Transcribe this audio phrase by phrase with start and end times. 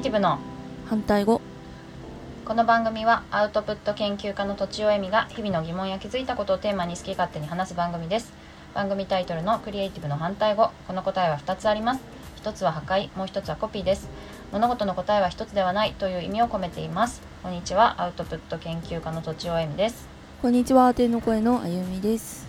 [0.00, 0.38] エイティブの。
[0.86, 1.42] 反対語。
[2.46, 8.32] この番組はアウトプット研究家のとちおえみが日々の疑問や気づいたことをテーマに好き勝手に話す番組です。
[8.72, 10.70] 番組タイトルのクリエイティブの反対語。
[10.86, 12.00] この答えは2つあります。
[12.42, 13.10] 1つは破壊。
[13.14, 14.08] もう1つはコピーです。
[14.52, 15.92] 物事の答えは1つではない。
[15.92, 17.20] という意味を込めています。
[17.42, 20.08] こんにちはアウトプット研究家のとちおえみです。
[20.40, 22.48] こんにちは天の声のあゆみです。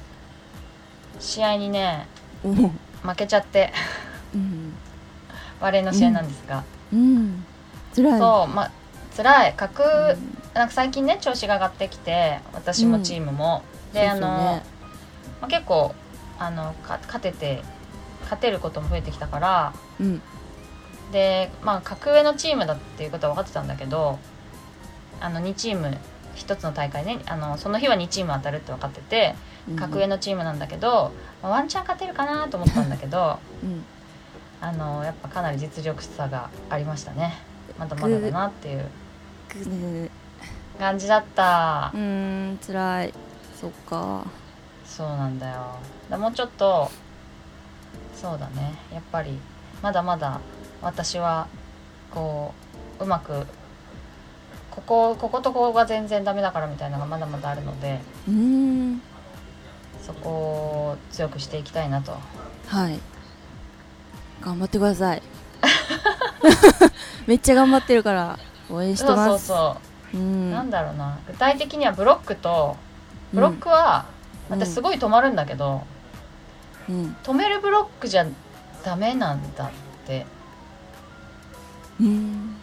[1.19, 2.07] 試合にね
[2.43, 2.71] 負
[3.17, 3.73] けちゃって。
[4.33, 4.73] うん。
[5.59, 7.45] バレーの試合なんですが、うん
[7.95, 8.19] 辛い。
[8.19, 8.71] そうまあ
[9.15, 9.53] 辛い。
[9.53, 9.87] 格、う
[10.17, 14.61] んなんか最近ね調子が上がってきて私もチームも、であの、ま
[15.43, 15.95] あ、結構
[16.37, 17.61] あのか勝てて
[18.23, 19.73] 勝てることも増えてきたから。
[19.99, 20.21] うん。
[21.11, 24.17] でまあ格上のチームだっていうことは分かってたんだけど
[25.19, 25.97] あの2チーム
[26.35, 29.35] 1つの大会ねあのその日は2チーム当たるって分かってて
[29.69, 29.75] うん。
[29.75, 31.11] 格上のチームなんだけど、
[31.43, 33.83] まあワンチャン勝てるかなと思ったんだけどうん。
[34.61, 37.50] あのやっぱかなり実力差がありましたね
[37.81, 38.85] まだまだだなっていう。
[40.77, 41.91] 感じだった。
[41.95, 41.97] う。
[41.97, 41.99] ー
[42.53, 43.13] ん辛い。
[43.59, 44.23] そっか。
[44.85, 45.77] そうなんだよ。
[46.07, 46.91] だもうちょっと
[48.13, 48.75] そうだね。
[48.93, 49.39] やっぱり
[49.81, 50.39] まだまだ
[50.83, 51.47] 私は
[52.11, 52.53] こ
[52.99, 53.47] ううまく
[54.69, 59.01] こここことここが全然ダメだからみたいなのがまだまだあるのでうーん。
[60.03, 62.15] そこを強くしていきたいなと。
[62.67, 62.99] はい。
[64.39, 65.21] 頑張ってください
[67.27, 69.47] めっちゃ頑張ってるから応援してそうます。
[69.47, 69.57] そう
[70.13, 70.51] そうう、ん。
[70.51, 71.19] なんだろうな。
[71.27, 72.75] 具体的にはブロックと
[73.33, 74.05] ブロックは
[74.49, 75.81] うん私すごい止まるんだけど、
[76.89, 77.15] うん。
[77.23, 78.25] 止めるブロックじゃ
[78.83, 79.69] ダメなんだっ
[80.05, 80.25] て。
[81.99, 82.55] うん。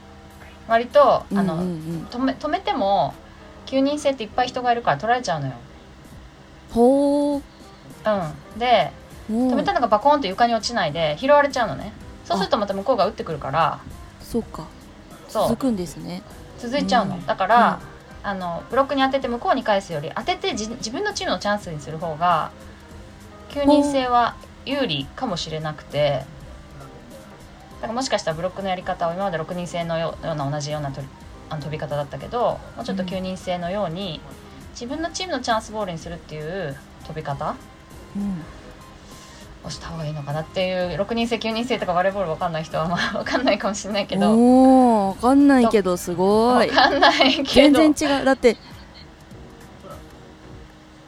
[0.67, 3.14] 割とあの、うんうん止め止めても
[3.67, 5.55] 9人制っていっぱい人がいるから取られちゃうのよ。
[6.73, 7.42] ほう
[8.06, 8.92] うん、で
[9.31, 11.92] 止めたのがバコーンと床に落ちないで拾われちゃうのね。
[12.25, 13.80] そうするとまた向こうが打ってくるから
[14.30, 14.66] そうか。
[15.28, 15.48] そう。
[15.48, 16.22] 続くんですね。
[16.58, 17.27] 続いちゃうの、うん。
[17.27, 17.80] だから、
[18.22, 22.50] あのブロックに当てて向こうに返すより当ててじ自分のチームのチャンスにする方が
[23.50, 26.24] 9人制は有利かもしれなくて。
[27.80, 31.00] だからもしかしたらブロックのやり方を今まで6人制のよような同じようなと
[31.48, 34.20] あの飛び方だったけどもうちょっと9人制のように、
[34.72, 37.55] 自分のチームのチャンスボールにするっていう飛び方？
[38.16, 38.42] うん
[39.64, 44.30] をした方がいいのかなっていう6人制9人制とかバレーボールわかんない人はまあ わかんないかもしれないけど。
[44.33, 46.69] おーわかんないけどすごい。
[46.69, 48.24] わかんないけ全ど然違う。
[48.24, 48.57] だって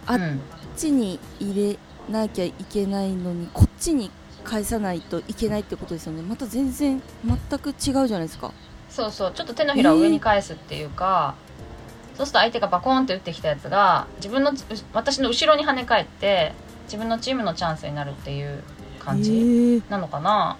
[0.06, 0.40] あっうん、
[0.76, 1.78] ちに入れ
[2.12, 4.10] なきゃいけないのにこっちに
[4.42, 6.22] 返さないといけないってことですよね。
[6.22, 8.52] また全然全く違うじゃないですか。
[8.88, 9.32] そうそう。
[9.32, 11.34] ちょっと手のひらを上に返すっていうか、
[12.16, 14.54] そうすると相手がバコーンって打ってきたやつが自分のう
[14.92, 16.52] 私の後ろに跳ね返って
[16.90, 18.64] 自分のチームのチャンスになるっていう
[18.98, 20.58] 感じなのかな、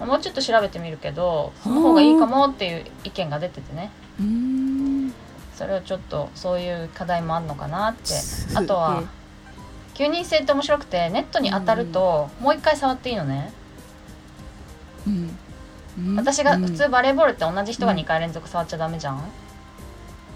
[0.00, 3.92] まあもうちょっと調べてみるけどその方がいいかもっていう意見が出ててね。
[4.18, 5.12] うーん。
[5.54, 8.14] それをちょっとそういう課題もあるのかなって。
[8.56, 9.04] あとは
[9.94, 13.52] 9人制って面白くてネットに当たるともう一回触っていいのね、
[15.06, 15.38] うん。
[15.98, 16.66] うん私がうん。
[16.66, 19.22] 普通バレーボールって同じ人が2回連続触っちゃダメじゃん、あ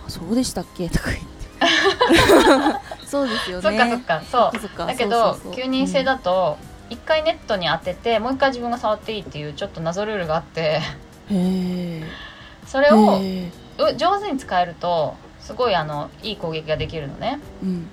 [0.09, 0.91] そうでしたっけ？
[0.91, 1.27] とか言って
[3.07, 3.63] そうですよね。
[3.63, 4.23] そっかそっか
[4.53, 4.61] そう。
[4.61, 5.65] そっかだけどそうそうそう。
[5.65, 6.59] 9人制だと
[6.91, 10.81] 1回ネットに当ててもう1回自分が触っていいっていうちょっと謎ルールがあって。
[12.67, 13.21] それを
[13.97, 17.41] 上手に使えるとすごいあのいい攻撃ができるのね。
[17.63, 17.89] ーうん。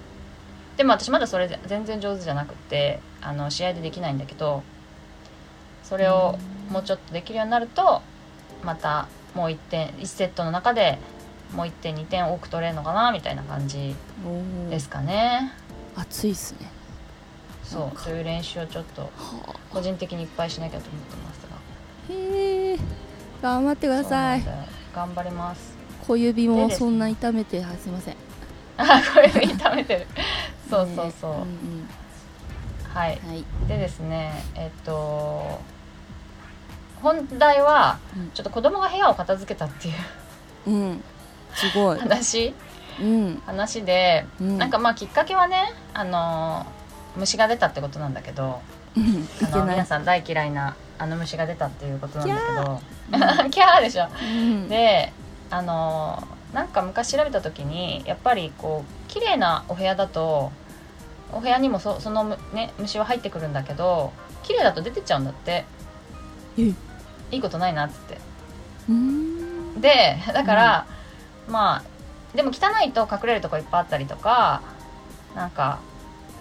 [0.78, 4.64] でも私まだそれ全然上手じゃなくってあの試合でできないんだけど
[5.84, 6.38] それを
[6.70, 8.02] もうちょっとできるようになると
[8.64, 10.98] またもう1点1セットの中で
[11.54, 13.96] もう1点2点多く取れるのかなみたいな感じ
[14.70, 15.54] ですかね。
[15.96, 16.70] 熱いっすね。
[17.64, 19.10] そうそういう練習をちょっとは
[19.48, 19.54] あ。
[19.74, 21.48] 個人的にいっぱいしなきゃと思ってます
[22.10, 22.16] が。
[22.16, 22.78] へえ
[23.42, 24.44] 頑張ってください。
[24.94, 25.74] 頑張ります。
[26.06, 28.16] 小指もそんな痛めてはいすいません。
[28.78, 30.08] あこれ痛めてる。
[30.70, 31.88] そうそうそう、ねん
[32.94, 33.20] はい。
[33.24, 33.46] うんはい。
[33.68, 35.60] でですねえっと
[37.02, 38.32] 本題はうん。
[38.32, 39.94] ちょっと子供が部屋を片付けたっていう。
[40.68, 41.04] うん
[41.56, 42.00] すごい。
[42.00, 42.54] 話？
[43.00, 43.42] うん。
[43.46, 44.58] 話で、うん。
[44.58, 46.66] なんかまあきっかけはねあの
[47.16, 48.62] 虫が出たってことなんだけど
[48.96, 49.28] うん。
[49.68, 53.50] 皆さん大嫌いなあの虫が出たっていうことなんだけど。
[53.50, 53.82] キャー。
[53.82, 54.08] でしょ。
[54.22, 54.70] うん。
[54.70, 55.12] で
[55.50, 60.52] あのなんか昔調べた時にやっぱりこう綺麗なお部屋だと
[61.32, 64.12] お部屋にもそそのむね虫は入ってくるんだけど
[64.44, 65.66] 綺麗だと出てっちゃうんだって。
[66.58, 66.74] え。
[67.32, 68.18] いいことないなっつって
[69.80, 70.86] でだから、
[71.48, 71.84] まあ
[72.36, 74.62] でも汚いと隠れるとこいっぱいあったりとか
[75.36, 75.80] なんか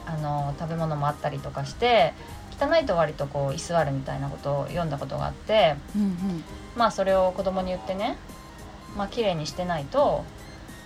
[0.06, 2.12] あの食べ物もあったりとかして
[2.60, 6.44] 汚いと割とこう居座るみたいなことを読んだことがあってうん
[6.76, 8.16] まあそれを子供に言ってね
[8.96, 10.24] まあ綺麗にしてないと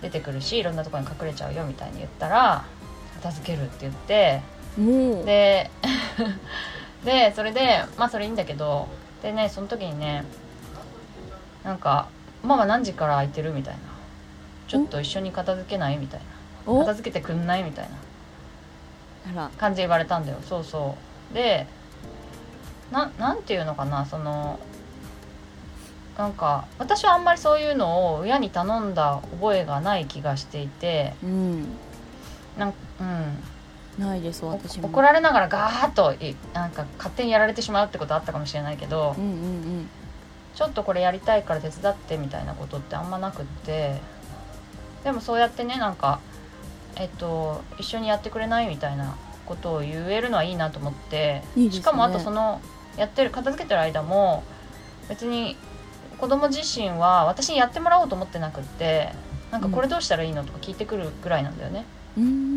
[0.03, 2.65] 出てくるしいろんなところに隠れちゃうよみたいに言ったら
[3.17, 4.43] 片付けるって言って
[5.25, 5.71] で
[7.05, 8.89] でそれでまあそれいいんだけど
[9.23, 10.25] でねその時にね
[11.63, 12.09] なんか
[12.43, 13.81] 「ママ何時から空いてる?」みたいな
[14.69, 16.27] 「ちょっと一緒に片付けない?」みたいな
[16.73, 16.81] 「お？
[16.81, 17.89] 片付けてくんない?」みたい
[19.35, 19.51] な。
[19.57, 20.39] 感じで言われたんだよ。
[20.47, 20.97] そうそ
[21.31, 21.35] う。
[21.35, 21.67] で
[22.93, 24.59] ななんていうのかなその
[26.19, 31.15] なんか私はあんまりそういうのを親に頼んだ覚えがない気がしていて。
[31.23, 31.77] うん。
[32.59, 33.43] なんうん。
[33.99, 34.89] ないですお私も。
[34.89, 39.89] 怒られながらガーッといなんか勝手にやられてしまうってことあったかもしれないけど、うんうん。
[40.55, 44.01] ちょっとこれやりたいから手伝ってみたいなことってあんまなくって
[45.05, 46.21] でもそうやってねなんか
[46.97, 49.17] えっと一緒にやってくれないみたいな
[49.47, 52.61] ことを言えるのはいいなと思ってしかもあとその
[52.97, 54.43] やってる片付けてる間も
[55.09, 55.57] 別に
[56.19, 59.13] 子供自身は私にやってもらおうと思ってなくって
[59.51, 61.85] なんかこれどうしたらいいのとか聞いてくるぐらいなんだよね、
[62.17, 62.25] うん。
[62.25, 62.55] うん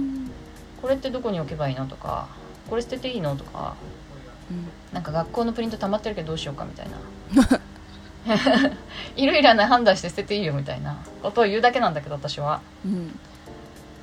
[0.81, 2.27] これってどこに置けばいいのとか
[2.69, 3.75] これ捨てていいのとか
[4.93, 6.97] なんか学校のプリント溜まってるけどどうしようかみたいな
[9.15, 12.61] いるいらない判断して捨てていいよみたいなことを言うだけなんだけど私は。
[12.85, 13.19] うん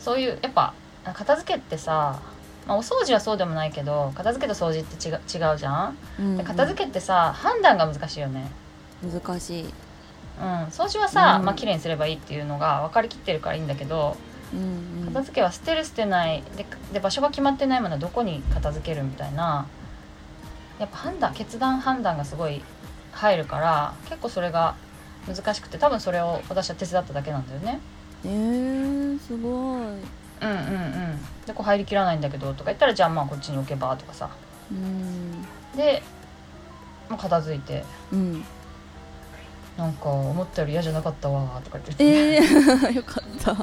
[0.04, 0.74] そういうやっぱ
[1.14, 2.20] 片付けってさ、
[2.66, 6.36] まあ、お掃除はそうでもないけど片付けと掃除って違う違うじゃんうん。
[6.36, 8.50] で片付けってさ判断が難しいよね。
[9.02, 9.62] 難しい。
[9.62, 10.64] うん。
[10.66, 11.46] 掃除はさ、うん。
[11.46, 14.18] まあ綺麗にすればいいっていうのが分かりきってるからいいんだけど
[14.52, 15.06] うんうん。
[15.06, 16.42] 片付けは捨てる捨てない。
[16.58, 19.66] でで場所が決まってないものはどこに片付けるみたいな。
[20.78, 22.60] やっぱ判断決断判断がすごい
[23.14, 24.74] 入るから結構それが
[25.26, 27.80] 難しくて多分それを私は手伝っただけなんだよね。
[28.24, 29.82] えー、すごい。
[29.82, 31.46] うんうんうん。
[31.46, 34.30] でこう入りきらないんだけどとか言ったらじゃあまあこっちに置けばとかさ。
[34.70, 35.42] うん。
[35.76, 36.02] で、
[37.08, 37.84] まあ、片付いて。
[38.12, 38.44] うん。
[39.76, 43.56] なんか思ったより嫌じゃなかったわとか言って、えー、 よかった。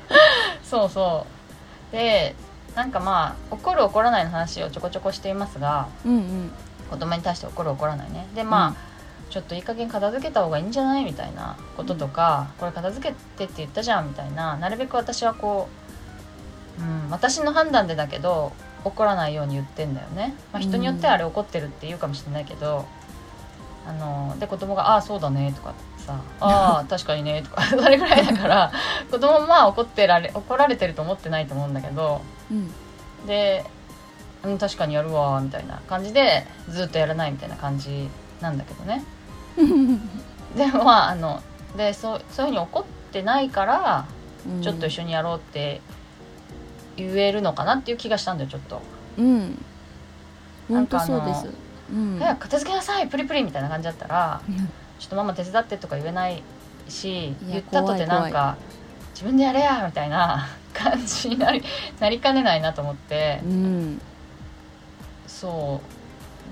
[0.64, 1.26] そうそ
[1.92, 1.92] う。
[1.92, 2.34] で
[2.74, 6.52] なんかまあ怒る怒らないの話をちょこちょこしていますがうんうん。
[6.88, 8.26] 子供に対して怒る怒らないね。
[8.34, 8.89] でまあ、
[9.30, 15.68] ちょっといい加減片付けた方がいいんじゃないみたいなこととか、これ片付けてって言ったじゃんみたいななるべく私はこ
[16.78, 18.52] う、うん、私の判断でだけど
[18.84, 22.86] 怒らないように言ってんだよね、まあ、人によってはあれ怒ってるって言うかもしれないけど、
[23.86, 28.72] あので子供が「ああそうだね」とかさ「ああ確かにね」とか それぐらいだから
[29.10, 32.72] 子供もまあ怒ってられ怒られてると思ってないと思うんだけどうん。
[33.26, 33.64] で
[34.42, 38.08] 「うん確かにやるわ」みたいな感じでずっとやらないみたいな感じ
[38.40, 39.04] なんだけどね。
[40.56, 41.42] でもまああの
[41.76, 44.06] でそうそういうふうに怒ってないから
[44.46, 44.62] うん。
[44.62, 45.80] ちょっと一緒にやろうって
[46.96, 48.82] 言えるのかなっていう気がしたんだよちょっと、
[49.18, 49.64] うん。
[50.68, 51.56] 本なんかあの当そうです。
[51.92, 52.18] うん。
[52.18, 54.40] 早く片付けなさいプリプリみたいな感じだったら
[54.98, 56.42] ちょっとママ手伝ってとか言えない
[56.88, 58.56] し言ったとてなんか
[59.12, 61.62] 自分でやれやみたいな 感じになり
[61.98, 63.40] なりかねないなと思って。
[63.44, 64.00] うん。
[65.26, 65.80] そ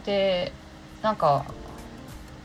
[0.02, 0.06] う。
[0.06, 0.52] で
[1.02, 1.44] なんか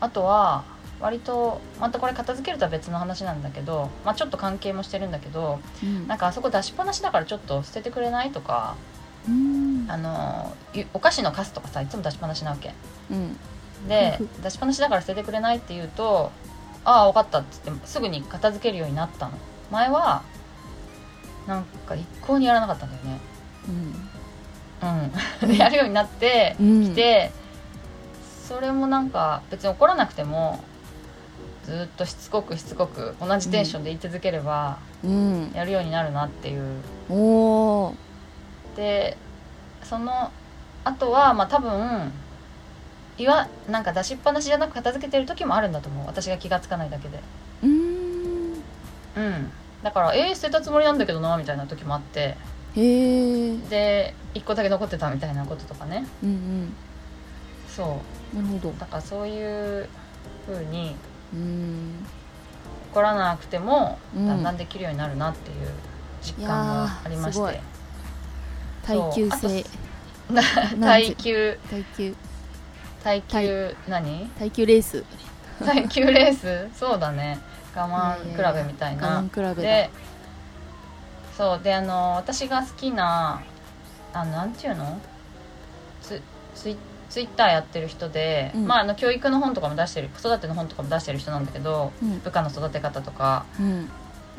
[0.00, 0.64] あとは
[1.00, 6.06] 割とまたこれ片付けるとは別の話なんだけど、まあ、ちょっと関係もしてるんだけどうん。
[6.06, 8.76] なんかあそこ出しっぱなしだからちょっと捨ててくれないとか
[9.28, 9.86] うん。
[9.88, 12.72] あのゆお菓子のカスとかさいつも出しっぱなしなわけ。
[13.10, 13.36] うん。
[13.88, 16.30] で 出しっぱなしだから捨ててくれないって言うと
[16.84, 19.32] 「ああ分かった」っつってすぐに片付けるようになったの。
[19.70, 20.22] 前は
[21.46, 23.20] なんか一向にやらなかったんだよね。
[25.42, 25.48] うん。
[25.48, 26.84] でやるようになってうん。
[26.84, 27.32] きて
[28.46, 30.62] それもなんか別に怒らなくても
[31.64, 35.52] ずっとしつこくしつこく同じテンションで言い続ければうん。
[35.54, 36.82] やるようになるなっていう。
[38.76, 39.16] で
[39.82, 40.30] その
[40.84, 42.12] あとはまあ多分
[43.16, 46.06] いわなんか出しっぱなしじゃなく片付けてる時もあるんだと思う。
[46.06, 47.20] 私が気がつかないだけで。
[47.62, 47.70] うん。
[49.16, 49.52] うん。
[49.82, 52.36] だから「えー、捨てたつもりなんだけどな」みたいな時もあって。
[52.76, 56.06] へえで1個だけ残ってたみたいなこととかね。
[56.22, 56.74] うん
[57.76, 58.00] そ
[58.34, 58.36] う。
[58.38, 58.70] んなるほど。
[58.70, 59.88] うだからそういう
[60.46, 60.96] 風に
[61.32, 62.06] うん。
[62.92, 64.26] 怒らなくてもうん。
[64.26, 65.56] だんだんできるようになるなっていう
[66.22, 67.60] 実感がありまして。
[68.86, 69.64] 耐久性。
[70.30, 70.42] な
[70.80, 71.58] 耐久。
[71.70, 72.16] 耐久。
[73.02, 74.30] 耐久何？
[74.38, 75.04] 耐久レース。
[75.64, 76.68] 耐久レース？
[76.78, 77.38] そうだね。
[77.74, 79.22] 我慢比べみたいな。
[79.56, 79.90] で
[81.36, 81.60] そう。
[81.62, 83.42] であの私が好きな
[84.12, 85.00] あのなんていうの？
[86.00, 86.22] ツ
[86.54, 86.76] ツイ
[87.14, 88.66] ツイッターやってる人で、うん。
[88.66, 92.18] まああの教育の本とかも出してる子育ての本とかも出してる人なんだけどうん。
[92.18, 93.46] 部下の育て方とか。
[93.60, 93.88] うん。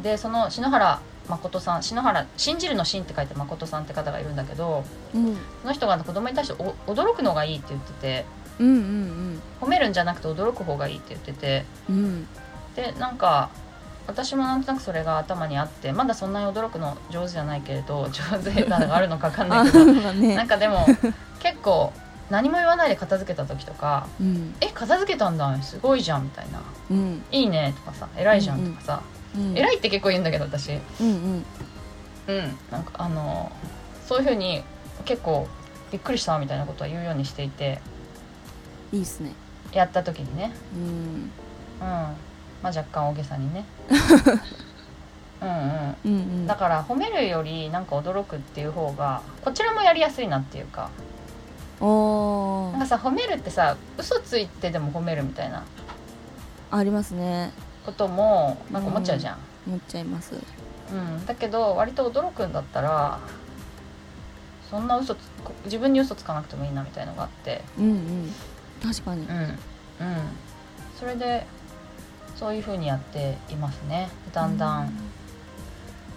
[0.03, 5.37] でその篠原誠さん篠原信じるの信って書いて誠さんって方がいるんだけどうん。
[5.61, 8.25] その人が子供に対してお驚くのがいいって言ってて
[8.59, 11.63] うんうん褒めるんじゃなくて驚く方がいいって言ってて。
[11.89, 11.95] うん。
[11.95, 12.27] うん
[12.75, 13.51] でなんか
[14.05, 20.35] 私もなんとなくそれが頭にあってまだそんなに驚くの上手じゃないけれど上手下手があるのか分かんなあいけど まあね。
[20.35, 20.85] なんかでも
[21.39, 21.93] 結構
[22.29, 26.61] 何も言わないで片付けた時とかうん「え片付けたんだすごいじゃん」みたいな。
[26.89, 29.01] うん「いいね」とかさ「偉いじゃん」とかさ。
[29.35, 30.71] うん「偉い」って結構言うんだけど私。
[30.99, 31.45] うんうん。
[32.27, 32.57] うん。
[32.71, 33.51] なんかあの
[34.07, 34.63] そういうふうに
[35.05, 35.47] 結構
[35.91, 37.79] びっくりしたみたいなことは言うようにしていて。
[38.91, 39.33] いいっすね。
[39.71, 40.51] やった時にね。
[40.75, 40.83] うん。
[40.83, 41.29] うん。
[41.81, 42.15] ま
[42.63, 43.65] あ若干大げさにね。
[45.41, 45.95] うんうん。
[46.05, 46.47] うんうん。
[46.47, 50.89] だから褒めるよりなんか驚くっていう方がこちらもやりやすいなっていうか
[52.71, 55.63] なんかさ褒めるってさ嘘ついてでも褒めるみたいな
[56.71, 57.51] ありますね。
[57.85, 60.35] こともなんか思っちゃうじゃん、思っちゃいます。
[60.91, 61.25] うん。
[61.25, 63.19] だけど割と驚くんだったら
[64.69, 65.19] そんな嘘つ
[65.65, 67.63] 自分に嘘つかなくてもいいなみたいのがあって。
[67.77, 68.33] うんうん。
[68.81, 69.25] 確かに。
[69.25, 69.35] うん。
[69.35, 69.57] うん。
[70.99, 71.45] それで
[72.35, 74.09] そういう風にやっていますね。
[74.33, 74.91] だんだん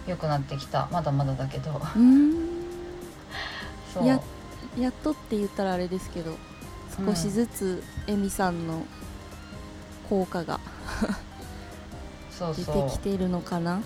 [0.07, 0.87] 良くなってきた。
[0.91, 1.79] まだまだだけど。
[1.95, 2.33] うん。
[3.93, 4.05] そう。
[4.05, 4.19] や
[4.77, 6.35] やっとって言ったらあれですけど
[7.05, 8.85] 少しずつエミさんの
[10.09, 10.59] 効果が
[12.31, 12.89] 出そうそう。
[12.89, 13.81] てきているのかな？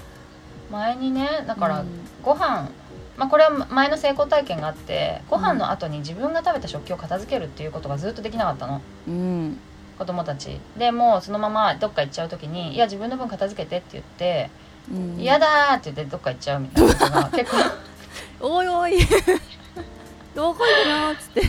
[0.71, 1.87] 前にねだからうん。
[2.23, 2.69] ご飯
[3.17, 8.81] まあこれは前の成功体験があってご飯の後に自分が食べた食器を片付けるっていうことがずっとできなかったの。
[9.07, 9.57] うん。
[9.97, 10.59] 子供たち。
[10.77, 14.49] でもうそのままどっか行っちゃう時に「いや自分の分片付けて」って言って
[14.91, 17.57] うん「嫌だ!」って言ってどっか行っちゃうみたいなことが結構
[18.55, 18.97] おいおい
[20.35, 21.11] どこ行くの？
[21.11, 21.41] っつって、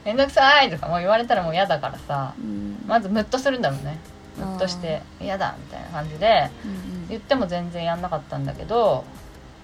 [0.04, 2.34] 「面倒くさい!」とかもう言われたらもう嫌だからさ。
[2.38, 2.84] うん。
[2.86, 3.98] まずムッとするんだろうね。
[4.36, 9.04] ムッとして「嫌だ!」みたいな感じでうん言っても全然やんなかったんだけど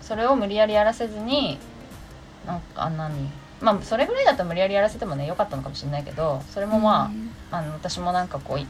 [0.02, 1.58] それを無理やりやらせずに
[2.46, 7.10] なんかあんなにまあそれぐらいだったら無理やりやらせてもねよかったのかもしれないけどそれもま
[7.50, 8.66] あ,、あの私もなんかこうい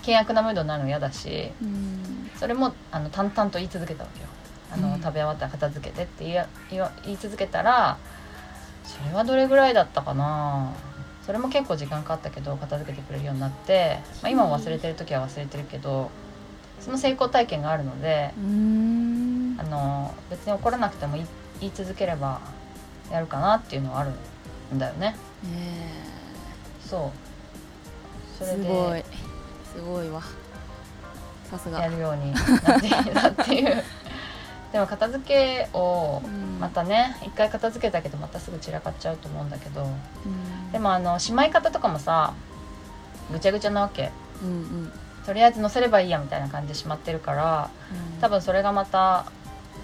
[0.00, 2.30] 険悪なムードになるの嫌だしうん。
[2.36, 4.26] それもあの淡々と言い続けたわけよ。
[4.72, 5.00] あの、うん。
[5.00, 7.98] 食べ終わったら片付けてって言い続けたら
[8.84, 10.72] それはどれぐらいだったかな？
[11.24, 16.10] それも結構時間かかったけど片付けてくれるようになって、まあ、今も忘れてる時は忘れてるけど
[16.80, 19.56] その成功体験があるのでうん。
[19.58, 21.28] あの別に怒らなくても言い
[21.60, 22.40] 言い続ければ
[23.12, 24.10] やるかなっていうのはある
[24.74, 25.14] んだよね。
[25.46, 26.88] え。
[26.88, 27.12] そ
[28.40, 28.44] う。
[28.44, 28.94] それーすごい。
[28.94, 29.04] で
[29.76, 30.22] すごいわ。
[31.48, 31.80] さすが。
[31.80, 33.84] やるようになって いたっていう
[34.72, 36.58] でも片付けをうん。
[36.60, 39.82] またね一回片付けたけどまたすぐ散らかっちゃうと思うんだけど。
[39.82, 40.72] うん。
[40.72, 42.34] でもあのしまい方とかもさ
[43.30, 44.10] ぐちゃぐちゃなわけ。
[44.42, 44.92] うんうん。
[45.26, 47.70] とりあえず乗せればいいやみたいな感じでしまってるから
[48.20, 49.26] 多分それがまた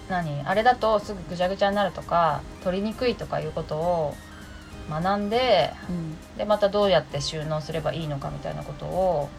[0.09, 0.41] 何？
[0.45, 4.15] あれだとすぐぐちゃぐちゃになるとか取りにくいとかいうことを
[4.89, 6.17] 学んでうん。
[6.37, 9.29] でまたどうやって収納すればいいのかみたいなことを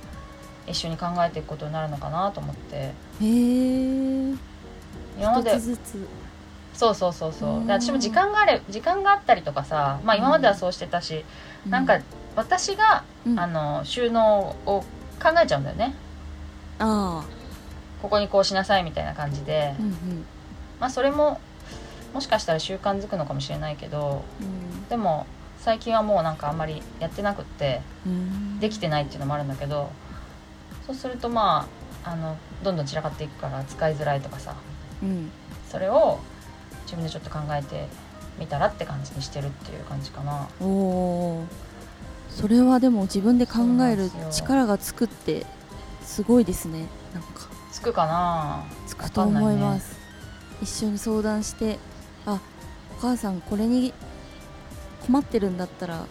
[0.67, 2.77] 一緒に考えていくことになるのかなと思って。
[2.77, 4.35] へえ
[5.21, 5.51] 今まで
[6.73, 7.61] そうそうそうそう。
[7.67, 11.25] 私も時間があれ時間があったりとかさまあ今まではそうしてたし、
[11.69, 12.01] なんか
[12.37, 13.39] 私が、うん。
[13.39, 14.81] あの収納を
[15.23, 15.95] 考えちゃうんだよね。
[16.79, 17.41] ああ。
[18.01, 19.95] ここにこうしなさいみたいな感じで、うんうん。
[20.81, 21.39] まあそれも
[22.15, 24.25] もしかしたら習慣づくのかもしれないけど
[24.89, 25.27] でも
[25.59, 28.59] 最近はもうなんかあんまりやってなくってうん。
[28.59, 29.91] できてないっていうのもあるんだけど
[30.87, 31.69] そうするとま
[32.05, 34.55] ああのどんどん散らかっていくから使いづらいとかさ
[35.03, 35.31] うん。
[35.69, 36.19] それを
[36.85, 37.87] 自分でちょっと考えて
[38.39, 40.49] みたらって感じにしてるっていう感じかな。
[40.61, 41.45] おお
[42.29, 45.45] それはでも自分で考える力がつくって
[46.03, 46.87] すごいですね。
[47.13, 47.49] なんか。
[47.73, 48.65] つくかな。
[48.87, 49.97] つくと思います、
[50.61, 51.79] 一緒に相談して
[52.27, 52.41] あ
[52.99, 53.95] お母さんこれに
[55.07, 56.05] 困ってるんだったら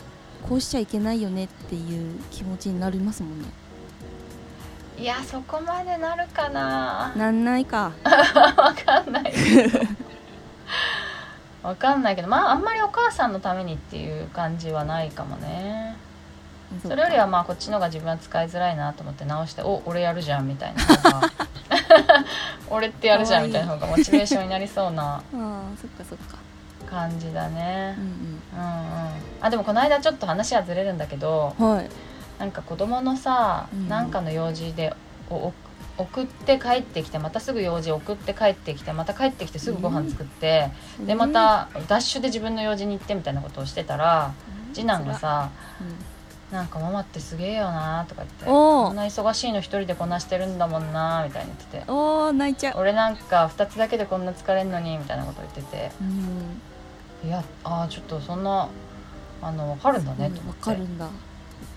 [0.48, 3.48] こうしちゃいけないよねっていう気持ちになりますもんね
[5.00, 7.14] いやそこまでなるかな。
[7.16, 7.94] なんないか。
[8.04, 9.34] わかんない
[11.64, 12.28] わかんないけど。
[12.28, 15.96] まああんまりお母さんのためにっていう感じはないかもね。
[16.84, 21.30] それよりはまあこっちの方が自分は使いづらいなと思って直して「お俺やるじゃん」みたいな方が。
[22.70, 26.38] 俺ってやるじゃんみたいな方がモチベーションになりそうな ああそっかそっか。
[26.90, 27.96] 感じだね。
[27.98, 28.64] うんうん。
[28.64, 29.10] うん
[29.42, 31.90] あでもこの間ちょっと話はずれるんだけどうんはい
[32.40, 33.88] なんか子供のさうん。
[33.88, 34.94] なんかの用事で
[35.30, 35.54] おお
[35.98, 40.72] 送って帰ってきてまたすぐ用事送って帰ってきてまた帰ってきてすぐご飯作って、
[41.06, 44.34] でまたダッシュで自分の用事に行ってみたいなことをしてたら
[44.74, 45.50] 次男がさ
[45.82, 45.96] うん
[46.56, 51.92] 「なんかママってすげえよなとか言ってこんな忙しいの一人でこなしてるんだもんなみたいに言ってて。
[51.92, 52.80] おー泣いちゃう。
[52.80, 55.92] 俺なんか2つだけでこんな疲れんのにみたいなこと言ってて。
[56.02, 57.30] うん。
[57.30, 58.70] いやあーちょっとそんな
[59.42, 61.08] あの分かるんだねと思って、かるんだ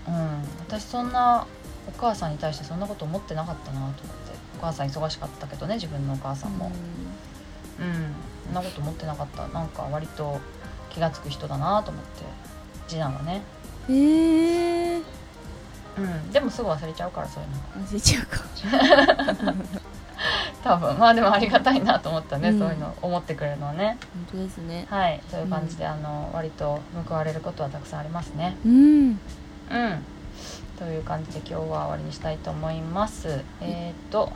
[0.07, 1.45] うん、私そんな
[1.87, 4.33] お母さんに対してそんなこと思ってなかったなと思って。
[4.57, 6.71] お母さん忙しかったけどね自分のお母さんも。
[7.79, 8.13] うん、
[8.45, 9.47] そんなこと思ってなかった。
[9.47, 10.39] なんか割と
[10.89, 12.09] 気が付く人だなと思って。
[12.87, 13.41] 次男はね。
[13.89, 15.03] うんえー、
[15.97, 16.31] うん。
[16.31, 17.85] でもすぐ忘れちゃうからそういうの。
[17.85, 19.53] 忘れちゃうか。
[20.63, 20.97] 多分。
[20.97, 22.59] まあでもありがたいなと思ったね、うん。
[22.59, 22.93] そういうの。
[23.01, 23.97] 思ってくれるのはね。
[24.31, 24.87] 本当ですね。
[24.89, 25.21] はい。
[25.29, 28.55] そういう感じで、あの割と報われることはたくさんありますね。
[28.65, 29.19] うん
[29.71, 30.03] うん。
[30.77, 33.43] という感じで今日は終わりにしたいと思います。
[33.61, 34.31] えっ、と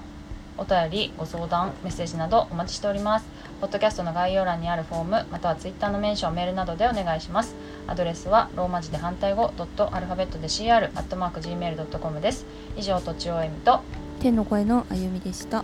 [0.57, 3.25] お便りご相談メッセージなどお待ちしております。
[3.61, 7.55] ポッドキャストの概要欄にあるフォームまたはツイッターのメンションメールなどでお願いします。
[7.87, 12.45] アドレスはローマ字で反対語ドットアルファベットで CR アットマーク Gmail.com です。
[12.75, 13.81] 以上とちおえみと
[14.19, 15.63] 天の声のあゆみでした